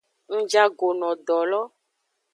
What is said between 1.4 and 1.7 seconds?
lo.